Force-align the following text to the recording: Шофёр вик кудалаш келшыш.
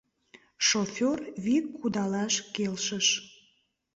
Шофёр 0.67 1.19
вик 1.45 1.65
кудалаш 1.79 2.35
келшыш. 2.55 3.07